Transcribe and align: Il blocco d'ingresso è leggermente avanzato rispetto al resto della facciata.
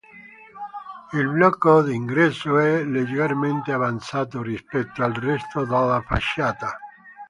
Il 1.13 1.27
blocco 1.27 1.83
d'ingresso 1.83 2.57
è 2.57 2.83
leggermente 2.83 3.71
avanzato 3.71 4.41
rispetto 4.41 5.03
al 5.03 5.13
resto 5.13 5.63
della 5.63 6.01
facciata. 6.03 6.75